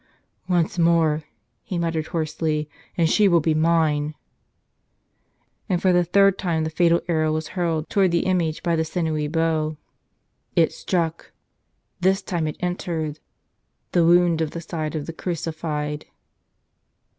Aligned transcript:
"Once 0.49 0.79
more," 0.79 1.25
he 1.61 1.77
muttered 1.77 2.07
hoarsely, 2.07 2.67
"and 2.97 3.07
she 3.07 3.27
will 3.27 3.39
be 3.39 3.53
mine!" 3.53 4.15
And 5.69 5.79
for 5.79 5.93
the 5.93 6.03
third 6.03 6.39
time 6.39 6.63
the 6.63 6.71
fatal 6.71 7.01
arrow 7.07 7.31
was 7.31 7.49
hurled 7.49 7.87
toward 7.87 8.09
the 8.09 8.25
image 8.25 8.63
by 8.63 8.75
the 8.75 8.83
sinewy 8.83 9.27
bow. 9.27 9.67
93 9.67 9.67
"Tell 9.67 9.67
Us 9.67 9.75
A 9.75 9.75
nother!" 9.75 10.63
It 10.65 10.71
struck! 10.73 11.31
This 11.99 12.21
time 12.23 12.47
it 12.47 12.57
entered— 12.61 13.19
the 13.91 14.03
wound 14.03 14.41
in 14.41 14.49
the 14.49 14.61
side 14.61 14.95
of 14.95 15.05
the 15.05 15.13
Crucified! 15.13 16.07